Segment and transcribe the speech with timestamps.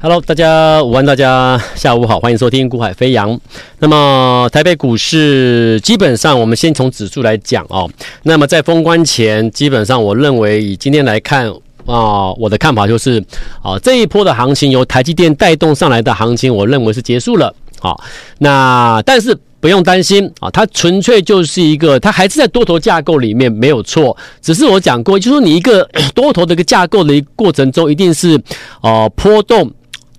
[0.00, 3.30] Hello，大家午安，大家下午好，欢迎收听《股海飞扬》。
[3.78, 7.88] 那么台北股市基本上，我们先从指数来讲哦。
[8.24, 11.48] 那么在封关前，基本上我认为以今天来看
[11.86, 13.22] 啊，我的看法就是
[13.62, 17.54] 啊，这一波的行情由台积电带动上来的行情，我认为是结束了。
[17.78, 18.02] 好，
[18.38, 28.38] 那但是不用担心啊，它纯粹就是一个，它还是在多头架构里面没有错，只是我讲过，就是说你一个 多头的一个架构的一过程中，一定是
[28.82, 29.72] 呃波动。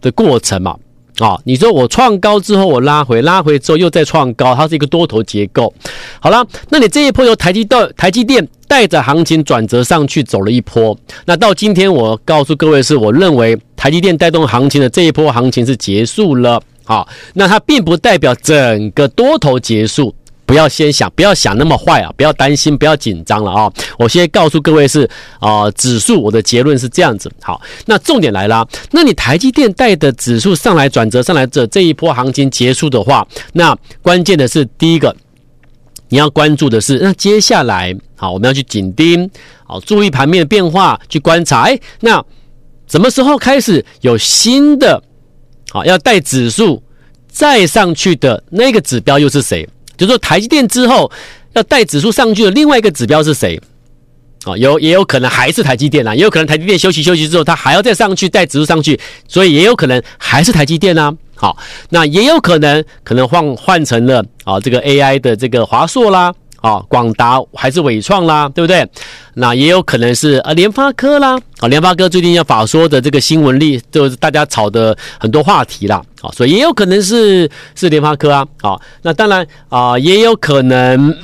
[0.05, 0.75] 的过程嘛，
[1.17, 5.73] 啊、你说我创高之后我拉回，拉回之后又再创高，它是一个多头结构。
[6.19, 10.95] 好了，那你这一波由台积电台积电带着行情转折上去走了一波，
[11.25, 16.61] 那到今天我告诉各位是，我认为台积电带动行情的这一波行情是结束了。
[16.83, 20.13] 好，那它并不代表整个多头结束。
[20.45, 22.11] 不要先想，不要想那么坏啊！
[22.15, 23.71] 不要担心，不要紧张了啊！
[23.97, 25.09] 我先告诉各位是
[25.39, 27.31] 啊、指数我的结论是这样子。
[27.41, 35.15] 好，那重点来了，那你台积电带的指数上来转折上来这这一波行情结束的话，那关键的是第一个，
[36.09, 39.29] 你要关注的是那接下来好，我们要去紧盯，
[39.65, 41.61] 好，注意盘面的变化，去观察。
[41.61, 42.23] 哎，那
[42.87, 45.01] 什么时候开始有新的
[45.71, 46.81] 好要带指数
[47.27, 49.67] 再上去的那个指标又是谁？
[49.97, 51.11] 就说，台积电之后
[51.53, 53.59] 要带指数上去的另外一个指标是谁？
[54.45, 61.11] 啊，有也有可能还是台积电啦，也有可能台积电休息休息之后，它还要再上去带指数上去，所以也有可能还是台积电啊。
[61.35, 61.57] 好，
[61.89, 66.33] 那也有可能可能换换成了啊这个 AI 的这个华硕啦。
[66.65, 68.89] 啊，广达还是伟创啦，对不对？
[69.35, 81.15] 那也有可能是啊联发科啦，啊，联发科最近要法说的这个新闻力，就是大家炒的很多话题啦，啊，所以也有可能是是联发科啊，啊，那当然啊，也有可能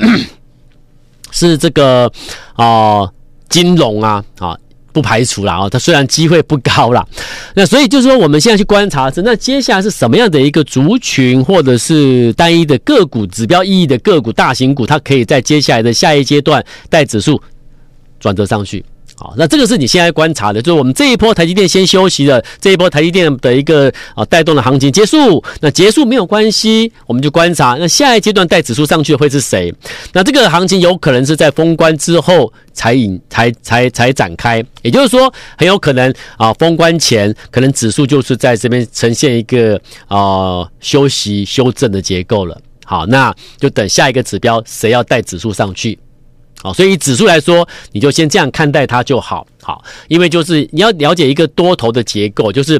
[1.31, 2.11] 是这个
[2.53, 3.09] 啊
[3.49, 4.55] 金融啊，啊。
[4.91, 7.07] 不排除了啊，它虽然机会不高了，
[7.55, 17.41] 那所以就是说，我们现在去观察是，那接下来是什么样的一个族群，或者是单一的个股指标意义的个股，大型股，它可以在接下来的下一阶段带指数
[18.19, 18.83] 转折上去。
[19.21, 29.71] 好，那这个是你现在观察的，就是我们这一波台积电先休息的这一波台积电的一个啊带动的行情结束，那结束没有关系，我们就观察那下一阶段带指数上去的会是谁？
[30.13, 42.59] 那这个行情有可能是在封关之后才引才才才展开，也就是说很有可能啊封关前可能指数就是在这边呈现一个啊休息修正的结构了。
[42.83, 45.99] 好，那就等下一个指标谁要带指数上去。
[46.61, 49.45] 好，所以指数来说，你就先这样看待它就好。
[49.61, 52.79] 好，因为就是你要了解一个多头的结构，就是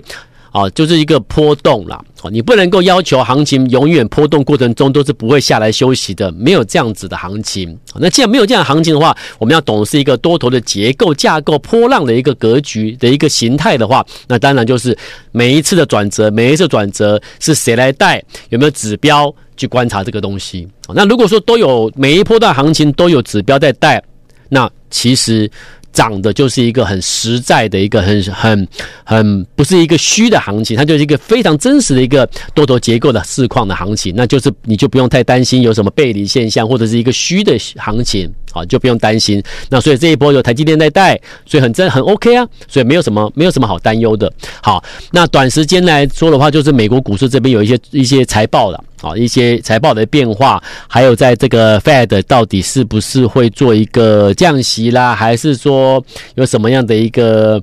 [0.52, 2.00] 啊，就是一个波动啦。
[2.22, 7.76] 哦，你不能够要求行情永远波动过程中都是不会下来休息的，没有这样子的行情。
[7.96, 14.96] 那既然没有这样行情的话，我们要懂的是一个多头的结构架构、波浪的一个格局的一个形态的话，那当然就是
[15.32, 20.68] 每一次的转折，每一次转折是谁来带，有没有指标去观察这个东西。
[20.94, 24.04] 那如果说都有每一波段行情都有指标在带，
[24.50, 25.50] 那其实。
[25.94, 28.68] 涨的就是一个很实在的一个很很
[29.04, 39.42] 很不是一个虚的行情，它就是一个非常真实的一个多头结构的市况的行情，那就是你就不用太担心有什么背离现象或者是一个虚的行情，好，就不用担心。
[39.70, 44.32] 那所以这一波有台积电在带，所以很真很 OK 啊，所以没有什么没有什么好担忧的。
[44.62, 48.84] 好，那短时间来说的话，就是美国股市这边有一些一些财报了。
[49.02, 56.04] 啊，一些财报的变化，还有在这个 Fed 到底是不是会做一个降息啦，还是说
[56.36, 57.62] 有什么样的一个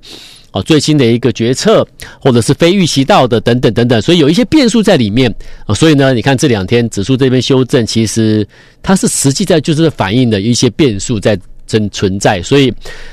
[0.50, 1.86] 啊最新的一个决策，
[2.20, 5.32] 或者是非预期到的等等等等，所以有一些变数在里面
[5.64, 5.74] 啊。
[5.74, 8.46] 所以呢，你看这两天指数这边修正，其实
[8.82, 12.42] 它是实际在就是反映的一些变数在真存在。
[12.42, 12.72] 所以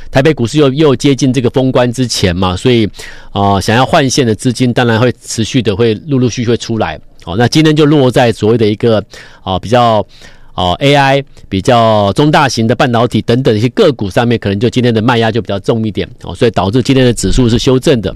[0.10, 2.90] 台北股市又又接近这个封关之前嘛，所以
[3.32, 7.00] 啊，想要换线的资金当然会持续的会陆陆续续会出来。
[7.26, 9.04] 好，那今天就落在所谓的一个
[9.42, 10.06] 啊比较
[10.54, 18.16] 啊 AI 比较中大型的半导体等等一些个股上面，可能就今天的卖压就比较重一点，哦，所以导致今天的指数是修正的。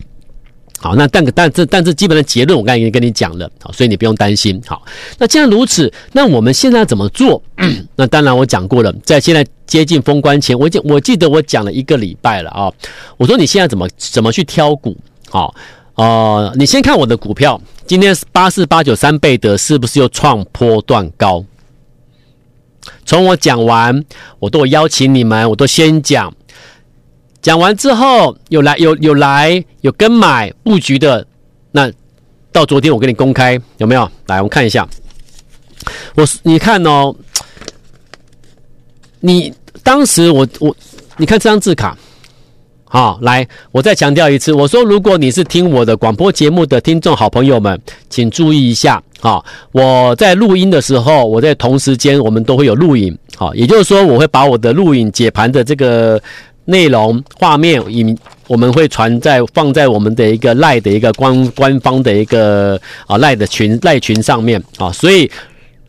[0.78, 4.61] 好，那但但这但是基本的结论我刚才已经跟你讲了，好，所以你不用担心。
[4.67, 4.85] 好，
[5.17, 7.41] 那既然如此，那我们现在怎么做？
[7.97, 12.72] 那当然我讲过了，在现在接近封关前，我记我记得我讲了一个礼拜了啊，
[13.17, 14.96] 我说你现在怎么怎么去挑股？
[15.32, 15.47] 好。
[15.47, 15.53] 哦、
[15.99, 21.43] 呃，你先看我的股票，今天八四八九三倍的，是不是又创波段高？
[23.05, 24.05] 从我讲完，
[24.40, 26.34] 我都有邀请你们，我都先讲，
[27.41, 31.28] 讲完之后有来有有来有跟买布局的，
[31.73, 31.91] 那
[32.53, 34.09] 到昨天我给你公开有没有？
[34.28, 34.87] 来，我们看一下，
[36.16, 37.13] 我你看哦，
[39.19, 39.53] 你
[39.84, 40.73] 当时我我
[41.17, 41.97] 你看这张字卡，
[42.91, 56.20] 好，来，我再强调一次，我说如果你是听我的广播节目的听众好朋友们，请注意一下，好，我在录音的时候，我在同时间我们都会有录影，好，也就是说我会把我的录影解盘的这个
[56.66, 65.30] 内容画面影，我们会传在放在我们的一个赖的一个官官方的一个啊赖的群赖群上面啊，所以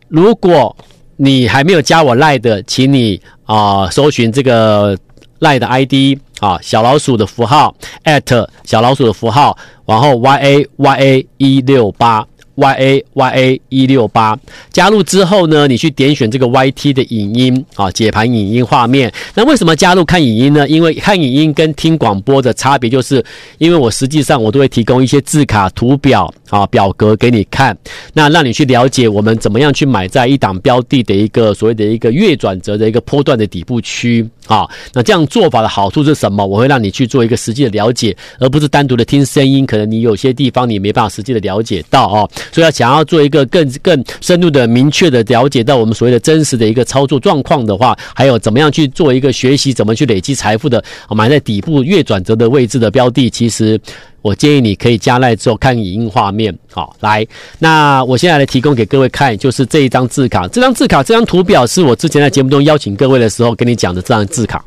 [0.07, 0.75] 如果
[1.17, 4.95] 你还没有加我赖的，请你啊搜寻这个
[5.41, 6.17] 赖的 ID。
[6.39, 9.55] 啊，小老鼠的符号，at 小老鼠的符号，
[9.85, 12.25] 然后 y a y a 一六八。
[12.61, 14.37] Y a y a 一六八
[14.71, 19.11] 加入之后呢，你去点选这个 y t 的影音啊，解盘影音画面。
[19.33, 20.67] 那为什么加入看影音呢？
[20.69, 23.23] 因为看影音跟听广播的差别，就是
[23.57, 27.75] 因为我实际上我都会提供一些字卡、图表啊、表格给你看，
[28.13, 34.67] 那让你去了解我们怎么样去买在一档标的的一个所谓的一个月转折的一个波段的底部区啊。
[34.93, 36.45] 那这样做法的好处是什么？
[36.45, 39.65] 我会让你去做一个实际的了解，而不是单独的听声音。
[39.65, 42.29] 可能你有些地方你没办法实际的了解到哦。
[42.51, 53.79] 所以要想要做一个更更深入的、明确的了解到我们所谓的真实的一个操作状况的话，还有怎么样去做一个学习，怎么去累积财富的，买在底部月转折的位置的标的，其实
[54.21, 56.55] 我建议你可以加赖之后看影音画面。
[56.71, 57.25] 好，来，
[57.59, 64.63] 那我现在来提供给各位看，就是这一张字卡，这张字卡，这张图表是我之前在节目中邀请各位的时候跟你讲的这张字卡。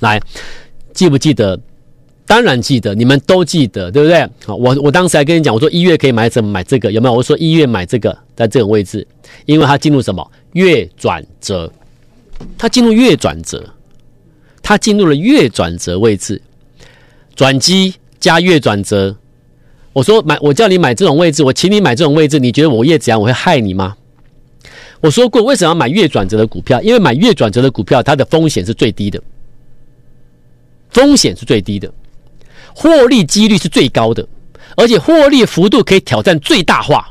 [0.00, 0.20] 来，
[0.92, 1.58] 记不记得？
[2.24, 4.26] 当然记得，你们都记得，对不对？
[4.46, 7.14] 好，我我当时还跟你讲，我说一月可以买怎么买这个有没有？
[7.14, 9.06] 我说一月买这个，在这个位置，
[9.44, 11.70] 因为它进入什么月转折，
[12.56, 13.68] 它进入月转折，
[14.62, 16.40] 它进入了月转折位置，
[17.34, 19.14] 转机加月转折。
[19.92, 23.94] 我说买，我叫你买这种位置，我请你买这种位置，你觉得我叶子阳我会害你吗？
[25.02, 26.80] 我说过，为什么要买月转折的股票？
[26.80, 29.20] 因为买月转折的股票，它的风险是最低的，
[30.90, 31.92] 风险是最低的。
[32.74, 34.26] 获利几率是最高的，
[34.76, 37.06] 而且获利幅度可以挑战最大化，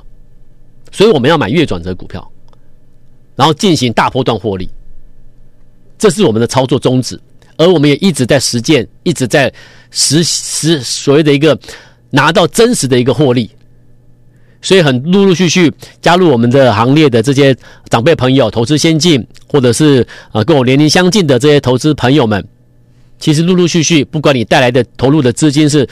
[0.92, 2.32] 所以我们要买月转折股票，
[3.36, 4.70] 然后进行大波段获利，
[5.98, 7.20] 这是我们的操作宗旨，
[7.58, 9.52] 而我们也一直在实践，一直在
[9.92, 11.58] 实实所谓的一个
[12.10, 13.50] 拿到真实的一个获利，
[14.62, 15.72] 所以很陆陆续续
[16.02, 17.56] 加入我们的行列的这些
[17.90, 22.46] 长辈朋友、投资先进，或者是啊跟我年龄相近的这些投资朋友们。
[23.22, 25.88] 其实陆陆续续，不管你带来的投入的资金是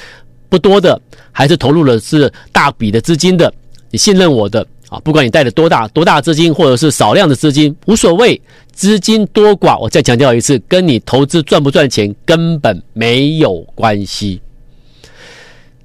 [0.49, 0.99] 不多的，
[1.31, 3.53] 还是投入的是大笔的资金的，
[3.91, 8.41] 你信任我的啊，不管你带的多大多大资金，或者是少量的资金，无所谓，
[8.73, 14.41] 资金多寡，我再强调一次，跟你投资赚不赚钱根本没有关系。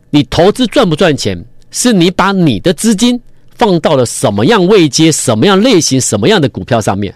[0.08, 3.20] 你投资赚不赚钱，是你把你的资金
[3.56, 7.14] 放到了什么样位阶、什么样类型、什么样的股票上面。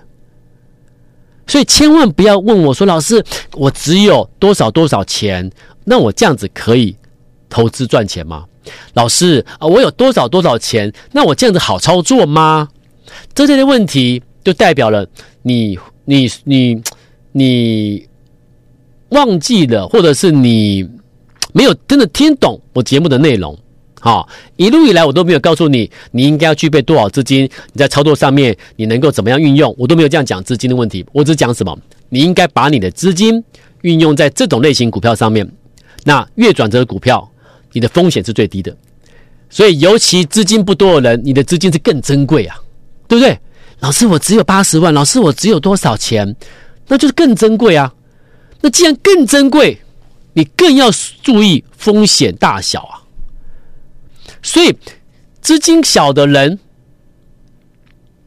[1.48, 3.24] 所以千万不要问我说：“老师，
[3.54, 5.50] 我只有多少多少钱？
[5.84, 6.94] 那我这样子可以
[7.48, 8.44] 投资赚钱吗？”
[8.92, 10.92] 老师啊，我有多少多少钱？
[11.12, 12.68] 那我这样子好操作吗？
[13.34, 15.06] 这些的问题就代表了
[15.40, 16.82] 你、你、你、
[17.32, 18.06] 你
[19.08, 20.86] 忘记了，或者是你
[21.54, 23.58] 没有真的听懂我节目的内容。
[24.00, 31.04] 好，一路以来我都没有告诉你，你应该要具备多少资金，你在操作上面你能够怎么样运用，我都没有这样讲资金的问题。
[31.12, 31.76] 我只讲什么，
[32.08, 33.42] 你应该把你的资金
[33.82, 35.48] 运用在这种类型股票上面。
[36.04, 37.28] 那月转折的股票，
[37.72, 38.74] 你的风险是最低的，
[39.50, 42.56] 所以尤其资金不多的人，你的资金是更珍贵啊，
[43.08, 43.38] 对不对？
[43.80, 46.34] 老师，我只有八十万，老师，我只有多少钱？
[46.86, 47.92] 那就是更珍贵啊。
[48.60, 49.78] 那既然更珍贵，
[50.32, 50.88] 你更要
[51.22, 53.02] 注意风险大小啊。
[54.48, 54.74] 所以，
[55.42, 56.58] 资金小的人，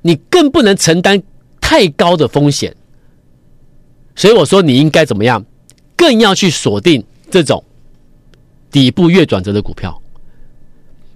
[0.03, 1.23] 你更不能承担
[1.59, 2.75] 太高的风险。
[4.15, 5.43] 所以我说，你应该怎么样？
[5.95, 7.63] 更要去锁定这种
[8.69, 9.99] 底部月转折的股票。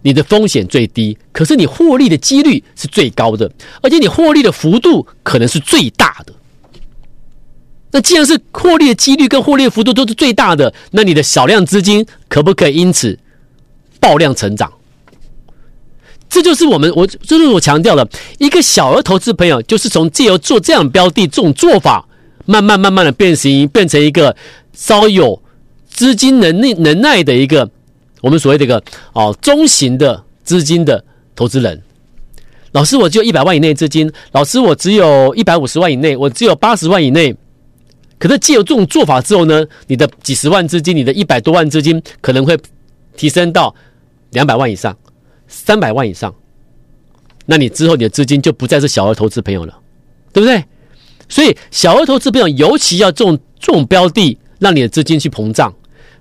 [0.02, 6.34] 你的风险最低，可是你获利的几率是最高的，而且你获利的幅度可能是最大的。
[7.92, 13.18] 那既然是获利的几率跟获利的幅度都是最大的，那你的小量资金可不可以因此
[14.00, 14.72] 爆量成长？
[16.36, 18.06] 这就是我们，我就是我强调的，
[18.40, 22.06] 一个小额投资朋友，就是从借由做这样标的这种做法，
[22.46, 24.36] 慢慢慢慢的变形，变成一个
[24.74, 25.42] 稍有
[25.88, 27.70] 资金能力能耐的一个
[28.20, 31.02] 我们所谓的一个哦中型的资金的
[31.38, 31.82] 投资人。
[32.74, 37.34] 老师，我只有一百万以内资金，老师，我只有一百五十万以内，我只有八十万以内。
[38.20, 42.58] 可是借由这种做法之后呢，你的几十万资金，你的一百多万资金可能会
[43.16, 43.74] 提升到
[44.32, 44.94] 两百万以上。
[45.48, 46.34] 三百万以上，
[47.46, 49.78] 那你之后你的资金就不再是小额投资朋友了，
[50.34, 50.64] 对不对？
[51.28, 55.74] 所以小额投资朋友尤其要这种这种标的，让你的资金去膨胀，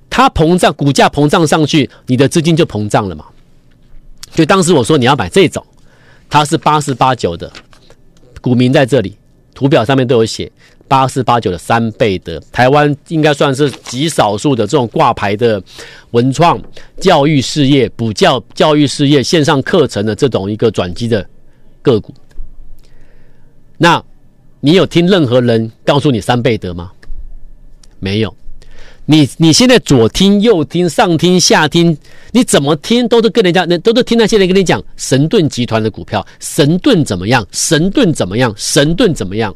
[0.09, 3.25] 它膨胀，股价膨胀上去，你的资金就膨胀了嘛。
[4.35, 5.65] 所以当时我说你要买这种，
[6.29, 7.53] 它是八四八九的，
[8.41, 9.17] 股民在这里，
[9.55, 10.51] 图表上面都有写
[10.87, 15.63] 八四八九的三倍的，台湾应该算是极少数的这种挂牌的
[16.11, 16.61] 文创
[17.01, 21.27] 教育事业、补教教育事业线上课程的这种一个转机的
[21.83, 22.15] 个股。
[23.77, 24.03] 那
[24.61, 26.91] 你有听任何人告诉你三倍得吗？
[27.99, 28.35] 没有。
[29.07, 31.95] 你你现在左听右听上听下听，
[32.33, 37.47] 你怎么听都是跟人家，那都是听那些人跟你讲神盾集团的股票，神盾怎么样？
[37.53, 38.55] 神盾怎么样？
[38.57, 39.55] 神盾怎么样？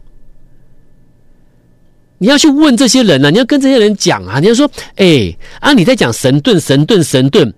[2.19, 3.31] 你要去问这些人呢、啊？
[3.31, 4.41] 你要跟这些人讲啊！
[4.41, 7.53] 你要说，哎啊，你在讲神盾，神盾，神盾，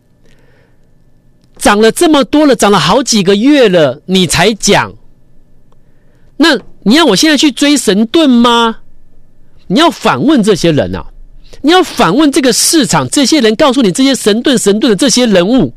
[1.57, 4.93] 涨了这么多了，涨了好几个月了，你才讲？
[6.37, 8.79] 那你要我现在去追神盾吗？
[9.67, 11.07] 你要反问这些人啊！
[11.63, 15.75] 你要反问这个市场，这些人告诉你这些神盾神盾的这些人物，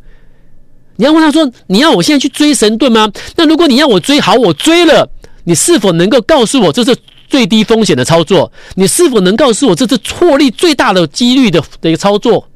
[0.96, 5.10] 你要问他说：“你要我现在去追神盾吗？”那如果你要我追，好，我追了，
[5.44, 6.96] 你是否能够告诉我这是
[7.34, 8.52] 最低风险的操作？
[8.76, 12.48] 你是否能告诉我这是错利最大的几率的的一个操作？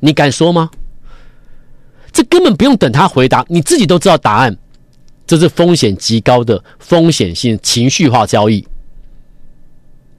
[0.00, 0.68] 你敢说吗？
[2.12, 4.54] 这根本不用等他回答，你自己都知道答案。
[5.26, 8.68] 这是风险极高的风险性情绪化交易。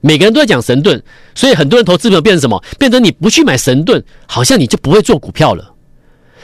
[0.02, 1.00] 每个人都在讲神盾，
[1.36, 2.64] 所以很多人投资朋友变成什么？
[2.80, 5.72] 变成你不去买神盾，好像你就不会做股票了。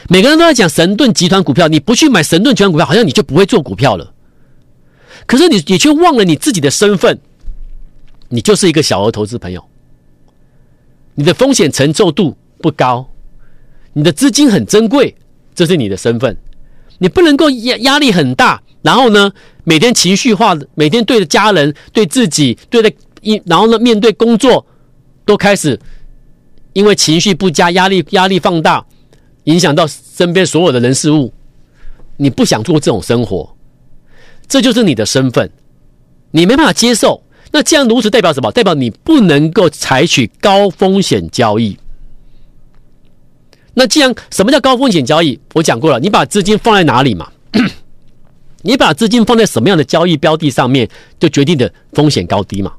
[0.07, 4.13] 每个人都在讲神盾集团股票，你不去买神盾集团股票，好像你就不会做股票了。
[5.25, 7.19] 可是你你却忘了你自己的身份，
[8.29, 9.63] 你就是一个小额投资朋友，
[11.15, 13.09] 你的风险承受度不高，
[13.93, 15.15] 你的资金很珍贵，
[15.53, 16.37] 这是你的身份，
[16.99, 19.31] 你不能够压压力很大，然后呢，
[19.63, 22.91] 每天情绪化，每天对着家人、对自己、对着。
[23.23, 24.65] 一然后呢，面对工作，
[25.25, 25.79] 都开始
[26.73, 28.83] 因为情绪不佳，压力压力放大，
[29.43, 31.31] 影响到身边所有的人事物。
[32.17, 33.55] 你不想做这种生活，
[34.51, 35.49] 这就是你的身份，
[36.31, 37.23] 你没办法接受。
[37.53, 38.51] 那既然如此代表什么？
[38.51, 41.77] 代表你不能够采取高风险交易。
[43.75, 45.39] 那既然什么叫高风险交易？
[45.53, 47.31] 我讲过了，你把资金放在哪里嘛？
[48.63, 52.73] 你把资金放在什么样的交易标的上面，就决定的风险高低嘛。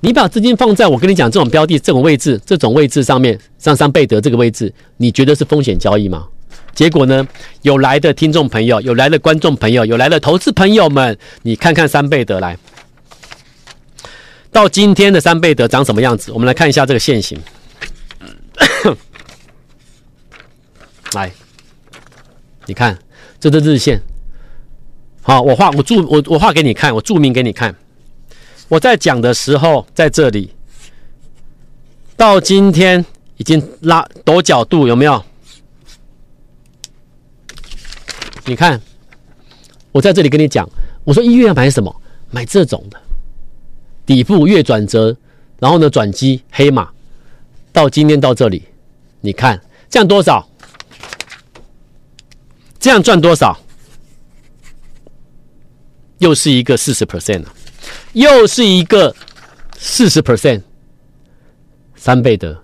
[0.00, 6.26] 你把资金放在我跟你讲这种标的、这种位置、这种位置上面，上三倍德这个位置，你觉得是风险交易吗？
[6.78, 7.26] 结果呢，
[7.62, 12.56] 有来的听众朋友，有来的观众朋友，有来的投资朋友们，你看看三倍德来，
[14.52, 16.30] 到今天的三倍德长什么样子？
[16.30, 17.36] 我们来看一下这个线型。
[21.14, 21.32] 来，
[22.66, 22.96] 你看，
[23.40, 24.00] 这是日线。
[25.20, 27.74] 好，我画，我注，我我画给你看，我注明给你看。
[28.68, 30.54] 我在讲的时候，在这里，
[32.16, 33.04] 到今天
[33.36, 35.24] 已经拉抖角度有没有？
[38.48, 38.80] 你看，
[39.92, 40.66] 我在这里跟你讲，
[41.04, 41.94] 我说一月要买什么？
[42.30, 42.98] 买这种的
[44.06, 45.14] 底部月转折，
[45.58, 46.88] 然后呢转机黑马，
[47.72, 48.62] 到今天到这里，
[49.20, 50.48] 你看这样多少？
[52.80, 53.58] 这样赚多少？
[56.18, 57.52] 又是一个四十 percent 了。
[58.14, 59.14] 又是一个
[59.76, 60.62] 四十 percent
[61.96, 62.62] 三倍的，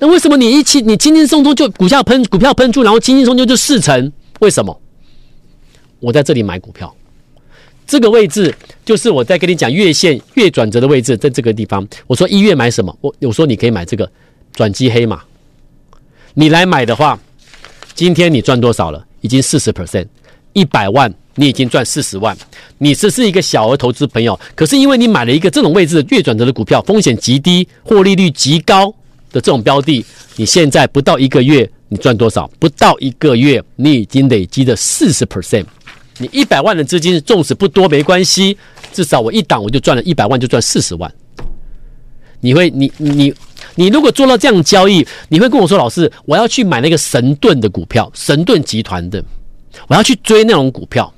[0.00, 4.12] 那为什么你一起你轻轻松松就股价喷股票喷出，然后轻轻松松就四成？
[4.40, 4.78] 为什么？
[6.00, 6.94] 我在这里买股票，
[7.86, 8.54] 这个位置
[8.84, 11.86] 就是我在跟你讲月线月转折的位置，在这个地方。
[12.06, 12.94] 我说一月买什么？
[13.00, 14.10] 我我说你可以买这个
[14.52, 15.22] 转机黑马，
[16.34, 17.18] 你来买的话，
[17.94, 19.06] 今天你赚多少了？
[19.20, 20.06] 已经四十 percent，
[20.52, 21.12] 一百万。
[21.36, 22.36] 你已经赚四十万，
[22.76, 28.92] 你只是一个小额投资朋友，可是因为你买了一个这种位置的月转折的股票，风险极低、获利率极高
[29.30, 30.04] 的这种标的，
[30.36, 32.48] 你现在不到一个月，你赚多少？
[32.58, 35.66] 不到一个月，你已经累积了四十 percent。
[36.18, 38.56] 你一百万的资金，纵使不多没关系，
[38.92, 41.12] 至少我一档我就赚了一百万，就赚四十万。
[42.40, 43.34] 你会，你你
[43.74, 49.22] 你如果做到这样交易，你会跟我说，老师，我要去买那个神盾的股票，神盾集团的，
[49.88, 51.12] 我要去追那种股票。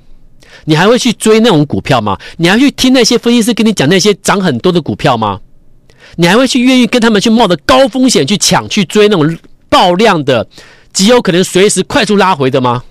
[0.65, 2.17] 你还会去追那种股票吗？
[2.37, 5.39] 你还会去听那些分析师跟你讲那些涨很多的股票吗？
[6.15, 9.37] 你还会去愿意跟他们去冒着高风险去抢去追那种
[9.73, 10.47] 爆量的，
[10.93, 12.83] 极有可能随时快速拉回的吗？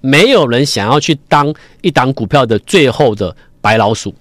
[0.00, 4.14] 没有人想要去当一档股票的最后的白老鼠，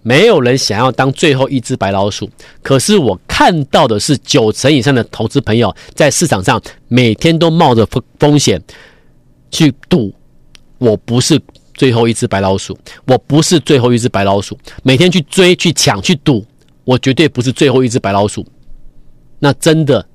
[0.00, 2.30] 没有人想要当最后一只白老鼠。
[2.62, 6.58] 可是我看到的是九成以上的投资朋友在市场上
[6.88, 8.58] 每天都冒着风风险。
[9.50, 10.12] 去赌，
[10.78, 11.38] 我不是
[11.74, 14.58] 最后一只白老鼠，我不是最后一只白老鼠。
[14.82, 16.44] 每天去追、去抢、去赌，
[16.84, 18.44] 我绝对不是最后一只白老鼠。
[19.44, 20.06] 那真的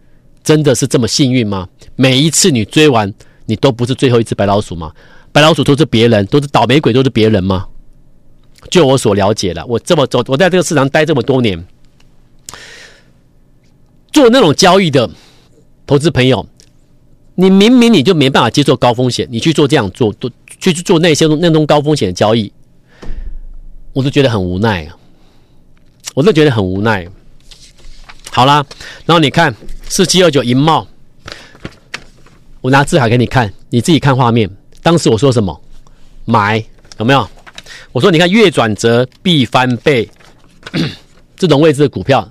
[0.44, 1.70] 真的是这么幸运吗？
[1.96, 3.14] 每一次你追完，
[3.46, 4.92] 你都不是最后一只白老鼠吗？
[5.32, 7.68] 白老鼠都是别人，都是倒霉鬼，都是别人吗？
[8.72, 11.64] 就我所了解的，我这么走，我在这个市场待这么多年，
[14.12, 15.08] 做那种交易的
[15.86, 16.48] 投资朋友，
[17.36, 20.28] 你明明你就没办法接受高风险，你去做这样做，都
[20.60, 22.52] 去去做那些那种高风险的交易，
[23.94, 24.98] 我都觉得很无奈啊，
[26.16, 27.08] 我都觉得很无奈。
[28.32, 28.66] 好啦，
[29.06, 29.54] 然后你看
[29.88, 30.88] 四七二九银茂，
[32.62, 34.50] 我拿字卡给你看，你自己看画面。
[34.82, 35.62] 当时我说什么？
[36.26, 36.64] 买
[36.98, 37.28] 有没有？
[37.92, 40.10] 我说你看月转折必翻倍，
[41.36, 42.30] 这种位置的股票，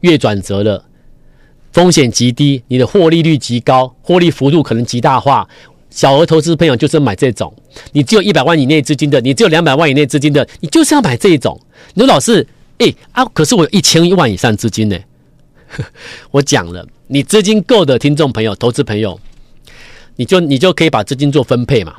[0.00, 0.84] 月转折了，
[1.72, 5.48] 风险极低，你的获利率极高，获利幅度可能极大化。
[5.90, 7.52] 小额投资朋友就是买这种，
[7.92, 11.60] 你只有一百万以内资金的，你只有两百万以内资金的，你就是要买这种。
[11.94, 12.46] 你说老师，
[12.80, 14.98] 哎啊，可是我有一千一万以上资金呢。
[16.32, 19.18] 我讲了，你资金够的听众朋友、投资朋友，
[20.16, 21.94] 你就你就可以把资金做分配嘛。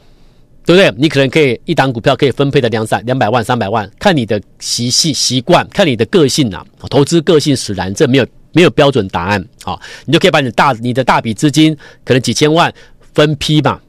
[0.64, 0.94] 对不对？
[0.96, 9.80] 你可能可以一档股票可以分配的两三两百万、三百万，看你的习性习惯，看你的个性啊，投资个性使然，这没有没有标准答案啊。
[10.06, 12.72] 你就可以把你的大你的大笔资金，可能几千万
[13.16, 13.82] 分批嘛，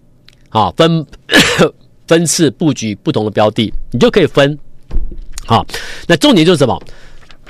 [0.48, 1.06] 啊，分
[2.08, 4.58] 分次布局不同的标的，你就可以分。
[5.46, 5.66] 好，
[6.06, 6.82] 那重点就是什么？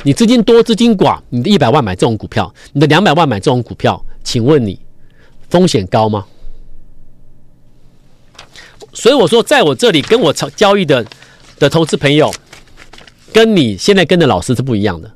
[0.04, 4.80] 你资金多资金寡，你的一百万买这种股票，你的两百万买这种股票，请问你
[5.48, 6.26] 风险高吗？
[8.92, 11.06] 所以我说，在我这里跟我交易的
[11.58, 12.32] 的投资朋友，
[13.32, 15.10] 跟你现在跟的老师是不一样的。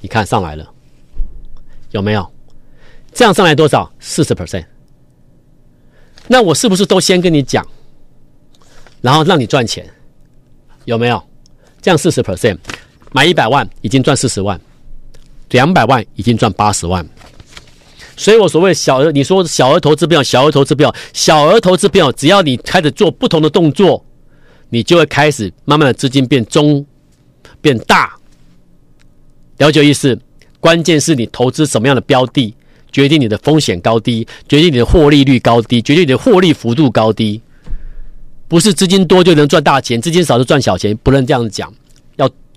[0.00, 0.68] 你看上来了，
[1.90, 2.30] 有没有？
[3.12, 3.90] 这样上来多少？
[3.98, 4.66] 四十 percent。
[6.26, 7.66] 那我是不是都先跟你讲，
[9.00, 9.88] 然后让你赚钱？
[10.84, 11.27] 有没有？
[11.80, 12.56] 这样四十 percent，
[13.12, 14.60] 买一百万已经赚四十万，
[15.50, 17.06] 两百万已经赚八十万。
[18.16, 24.04] 所以我所谓小额，你说小额投资票，小额投资票，小额投资票，只要你开始做不同的动作，
[24.70, 26.84] 你就会开始慢慢的资金变中，
[27.60, 28.12] 变大。
[29.58, 30.18] 了解意思？
[30.60, 32.52] 关键是你投资什么样的标的，
[32.90, 37.40] 决定你的风险高低，决定你的获利率高低，决定你的获利幅度高低。
[38.48, 41.72] 不是资金多就能赚大钱，资金少就赚小钱，不能这样讲。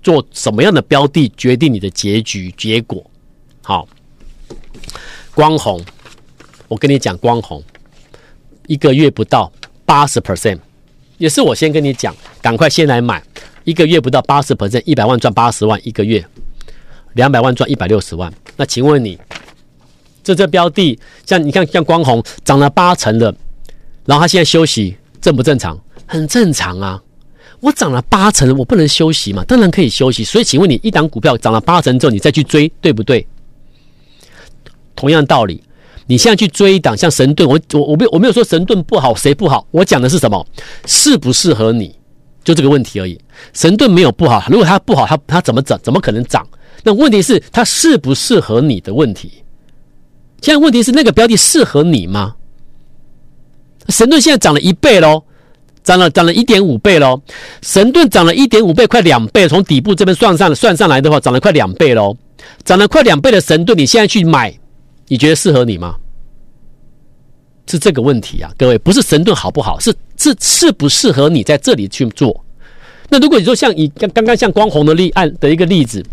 [0.02, 3.04] 做什么样的标的，决定你的结局结果。
[3.62, 3.88] 好。
[5.34, 5.82] 光弘，
[6.68, 7.64] 我跟你讲，光弘
[8.66, 9.50] 一个月不到
[9.86, 10.58] 八十 percent，
[11.16, 13.22] 也是我先跟你讲，赶快先来买，
[13.64, 16.22] 一个月不到八十 percent，一百万赚八十万一个月，
[17.14, 18.30] 两百万赚一百六十万。
[18.58, 19.18] 那请问你，
[20.22, 23.34] 这这标的，像你看像光弘涨了八成了，
[24.04, 25.80] 然后它现在休息，正不正常？
[26.04, 27.02] 很正常啊，
[27.62, 29.44] 我涨了八成，我不能休息嘛？
[29.44, 30.24] 当然可以休息。
[30.24, 33.24] 所以请问你，一档股票涨了八成之后，你再去追，对不对？
[34.96, 35.62] 同样道理，
[36.08, 39.64] 你现在去追一档像神盾，我我我没有我没有说神盾不好，谁不好？
[39.70, 40.44] 我讲的是什么？
[40.86, 41.94] 适不适合你？
[42.42, 43.16] 就这个问题而已。
[43.52, 45.78] 神盾没有不好，如果它不好，它它怎么涨？
[45.84, 46.44] 怎么可能涨？
[46.82, 49.44] 那问题是它适不适合你的问题。
[50.40, 52.34] 现在问题是那个标的适合你吗？
[53.88, 55.22] 神盾现在涨了一倍喽，
[55.82, 57.20] 涨了涨了一点五倍喽。
[57.62, 62.16] 神盾涨了一点五倍，快两倍，从底部这边算上算上来的话，涨了快两倍喽。
[62.64, 64.52] 涨了快两倍的神盾，你现在去买？
[65.08, 65.96] 你觉得适合你吗？
[67.68, 72.44] 是这个问题啊，各位，不是神盾好不好，是是适不适合你在这里去做？
[73.08, 76.04] 那如果你说像以刚刚刚像光弘的例案的一个例子，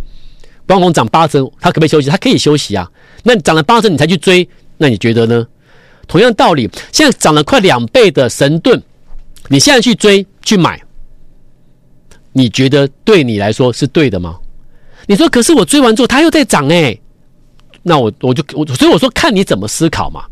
[0.68, 2.10] 光弘涨八成，它可不可以休息？
[2.10, 2.90] 它可以休息啊。
[3.24, 5.46] 那涨了八成你才去追，那你觉得呢？
[6.08, 8.82] 同样道理，现在涨了快两倍的神盾，
[9.50, 10.82] 你现在去追去买，
[12.32, 14.40] 你觉得对你来说是对的吗？
[15.08, 16.98] 你说，可是我追完之后它又在涨哎。
[17.82, 20.26] 那我我就我所以我说看你怎么思考嘛。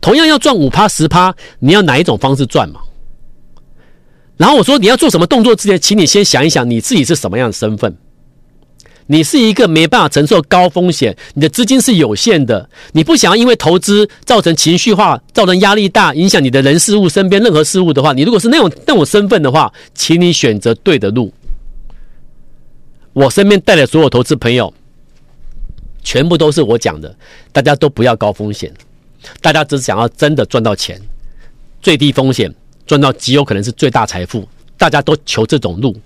[0.00, 2.80] 同样要赚五趴十趴，你要哪一种方式赚嘛？
[4.36, 7.96] 然后我说你要做什么动作之前，请你先想一想你自己是什么样的身份。
[9.06, 21.32] 你是一个没办法承受高风险，你的资金是有限的，你不想要因为投资造成情绪化，造成压力大，影响你的人事物身边任何事物的话，你如果是那种那种身份的话，请你选择对的路。
[23.12, 24.72] 我身边带的所有投资朋友。
[26.08, 27.12] 全部都是我讲的，
[27.50, 28.72] 大家都不要高风险，
[29.40, 31.00] 大家只想要真的赚到钱，
[31.82, 32.54] 最低风险
[32.86, 35.96] 赚到极有可能是最大财富，大家都求这种路，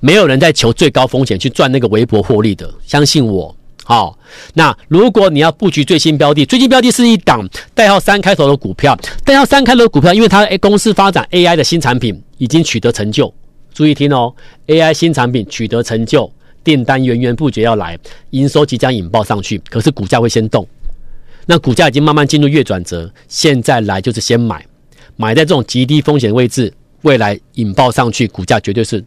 [0.00, 3.54] 没有人在求最高风险去赚那个微薄获利的，相信我。
[3.84, 4.18] 好、
[4.52, 13.32] 那如果你要布局最新标的，最新标的是一档代号三开头的股票，代号三开头的股票，因为它公司发展 AI 的新产品已经取得成就，
[13.72, 14.34] 注意听哦
[14.66, 16.30] ，AI 新产品取得成就。
[16.64, 17.98] 订单源源不绝要来，
[18.30, 20.68] 营收即将引爆上去，可是股价会先动。
[21.46, 24.62] 那股价已经慢慢进入月转折，现在来就是先买，
[25.16, 26.70] 买在这种极低风险位置，
[27.02, 29.02] 未来引爆上去，股价绝对是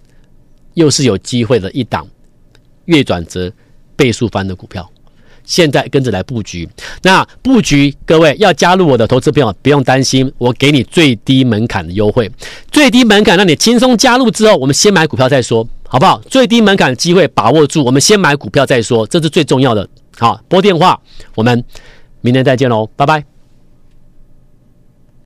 [0.74, 2.08] 又是有机会的一档
[2.86, 3.52] 月转折
[3.96, 4.90] 倍数翻的股票。
[5.44, 6.70] 现在跟着来布局，
[7.02, 12.32] 那布局各位要加入我的投资朋友不用担心，我给你最低门槛的优惠，
[12.72, 16.22] 最低门槛让你轻松加入之后，我们先买股票再说，好不好？
[16.30, 19.90] 最低门槛机会把握住，我们先买股票再说，这是最重要的。
[20.18, 21.02] 好，拨电话，
[21.34, 21.64] 我们
[22.22, 23.31] 明天再见喽，拜拜。